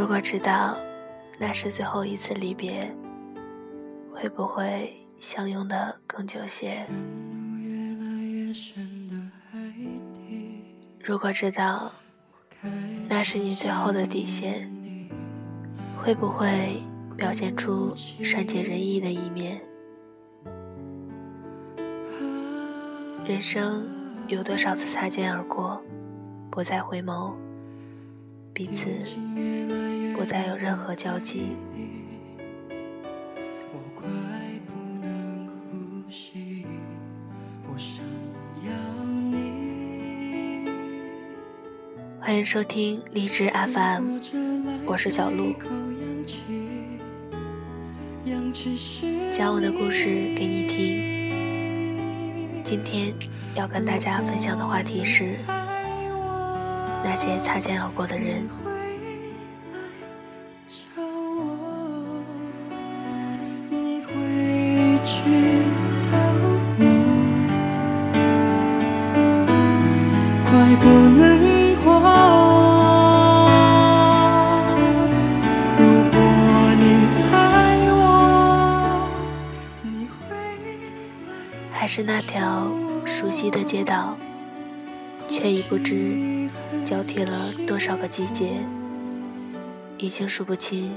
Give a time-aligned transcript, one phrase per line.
[0.00, 0.78] 如果知道
[1.38, 2.90] 那是最后一次离别，
[4.14, 6.86] 会不会相拥的更久些？
[11.04, 11.92] 如果知道
[13.10, 14.72] 那是你最后的底线，
[16.02, 16.82] 会不会
[17.14, 19.60] 表现出善解人意的一面？
[23.26, 23.86] 人生
[24.28, 25.78] 有多少次擦肩而过，
[26.50, 27.34] 不再回眸，
[28.54, 28.86] 彼此
[30.20, 31.56] 不再有任何交集。
[42.20, 44.18] 欢迎收听荔枝 FM，
[44.84, 45.54] 我是小鹿，
[49.32, 52.62] 讲我的故事给你听。
[52.62, 53.14] 今天
[53.54, 55.36] 要跟大家分享的话题是
[57.02, 58.46] 那些擦肩而过的人。
[81.92, 82.70] 是那条
[83.04, 84.16] 熟悉的街道，
[85.28, 86.48] 却已不知
[86.86, 88.64] 交替了多少个季节，
[89.98, 90.96] 已经数不清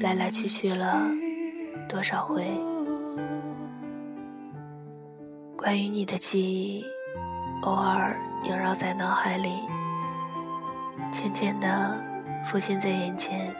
[0.00, 1.08] 来来去去了
[1.88, 2.44] 多少回。
[5.56, 6.84] 关于你的记忆，
[7.62, 9.52] 偶尔萦绕在脑海里，
[11.12, 11.96] 渐渐地
[12.44, 13.54] 浮现在眼前。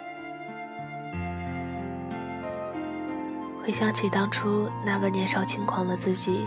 [3.67, 6.47] 回想起当初那个年少轻狂的自己，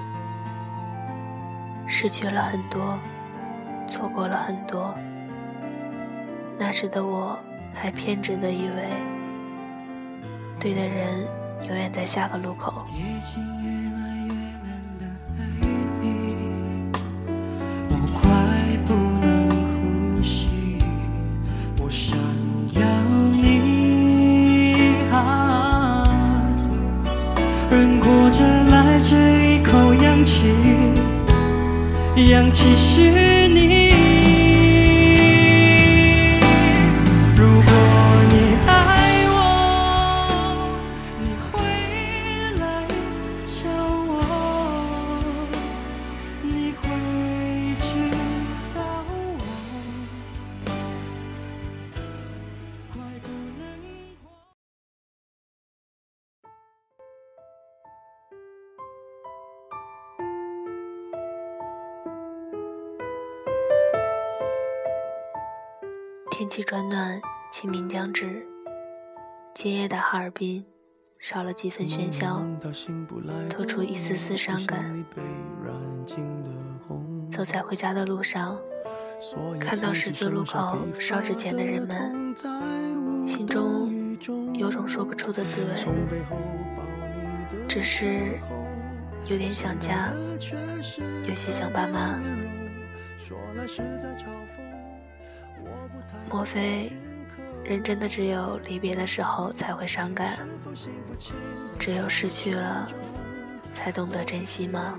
[1.86, 2.98] 失去了很多，
[3.90, 4.96] 错过了很多。
[6.58, 7.38] 那时的我
[7.74, 8.90] 还偏执的以为，
[10.62, 11.28] 对的人
[11.68, 12.86] 永远在下个路口。
[28.32, 29.16] 着来这
[29.56, 30.54] 一口氧气
[32.30, 33.89] 氧气是你
[66.50, 67.22] 天气转暖，
[67.52, 68.44] 清明将至。
[69.54, 70.66] 今夜的哈尔滨
[71.20, 72.44] 少了几分喧嚣，
[73.48, 75.06] 透出一丝丝伤感。
[77.32, 78.58] 走在回家的路上，
[79.60, 82.36] 看到十字路口烧纸钱的人们，
[83.28, 84.18] 心中
[84.56, 85.76] 有种说不出的滋味，
[87.68, 88.40] 只是
[89.26, 90.12] 有点想家，
[91.28, 92.20] 有些想爸妈。
[96.30, 96.92] 莫非，
[97.64, 100.38] 人真的只有离别的时候才会伤感？
[101.78, 102.88] 只有失去了，
[103.74, 104.98] 才懂得珍惜吗？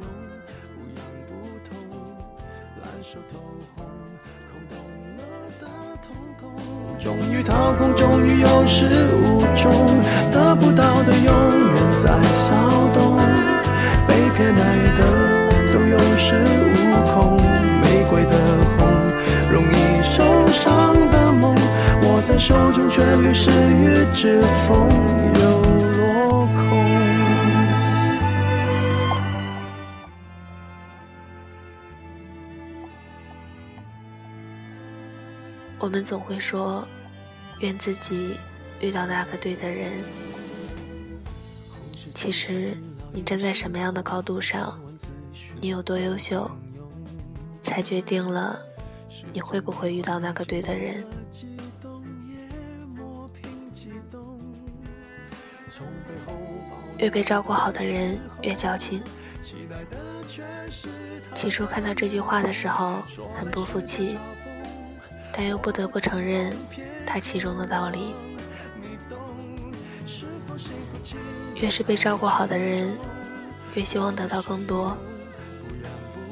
[6.99, 9.73] 终于掏空，终于有始无终，
[10.31, 11.33] 得不到的永
[11.73, 12.55] 远在骚
[23.31, 24.89] 中却流失于指缝，
[25.35, 25.41] 又
[25.97, 26.59] 落空。
[35.79, 36.87] 我们总会说，
[37.61, 38.37] 愿自己
[38.81, 39.93] 遇到那个对的人。
[42.15, 42.77] 其实，
[43.13, 44.79] 你站在什么样的高度上，
[45.61, 46.51] 你有多优秀，
[47.63, 48.59] 才决定了
[49.33, 51.05] 你会不会遇到那个对的人。
[56.99, 59.03] 越被照顾好的人越矫情。
[61.35, 63.03] 起初看到这句话的时候
[63.35, 64.19] 很不服气，
[65.33, 66.55] 但又不得不承认
[67.07, 68.15] 它其中的道理。
[71.55, 72.97] 越是被照顾好的人，
[73.75, 74.97] 越希望得到更多。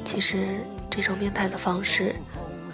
[0.03, 0.59] 其实
[0.89, 2.15] 这种病态的方式，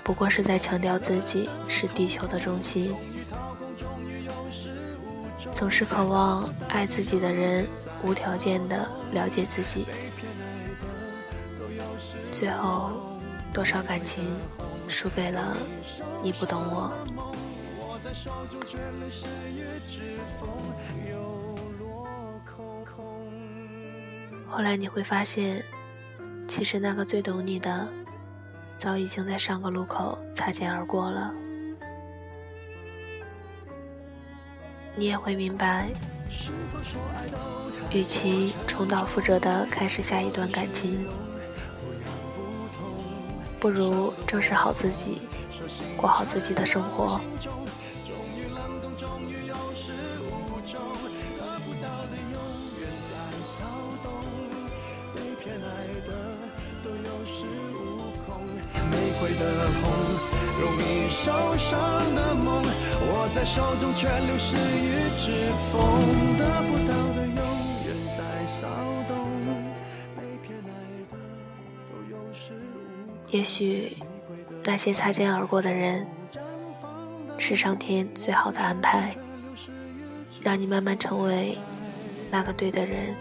[0.03, 2.93] 不过是在强调自己是地球的中心。
[5.55, 7.65] 总是渴望爱自己的人
[8.03, 9.87] 无条件的了解自己，
[12.29, 12.91] 最后
[13.53, 14.35] 多少感情
[14.89, 15.55] 输给了
[16.21, 16.91] 你不懂我。
[24.45, 25.63] 后来你会发现，
[26.49, 27.87] 其实那个最懂你的，
[28.77, 31.33] 早已经在上个路口擦肩而过了。
[34.97, 35.89] 你也会明白，
[37.91, 41.05] 与其重蹈覆辙的开始下一段感情，
[43.59, 45.21] 不如正视好自己，
[45.97, 47.19] 过好自己的生活。
[59.37, 59.41] 的
[59.81, 59.94] 红，
[60.59, 61.79] 容易受伤
[62.15, 65.31] 的梦，握在手中却流失于指
[65.69, 65.79] 缝。
[66.37, 67.35] 得不到的永
[67.85, 67.87] 远
[68.17, 68.67] 在骚
[69.07, 69.15] 动，
[70.15, 70.67] 被偏爱
[71.11, 71.17] 的
[71.89, 73.31] 都有恃无恐。
[73.31, 73.97] 也许
[74.63, 76.07] 那些擦肩而过的人，
[77.37, 79.15] 是上天最好的安排，
[80.41, 81.57] 让你慢慢成为
[82.31, 83.13] 那个对的人。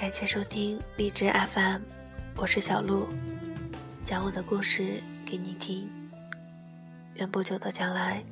[0.00, 1.82] 感谢收听荔枝 FM，
[2.34, 3.06] 我是小鹿，
[4.02, 5.86] 讲我的故事给你听。
[7.16, 8.24] 愿不久的将来，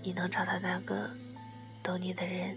[0.00, 1.10] 你能找到那个
[1.82, 2.56] 懂你的人。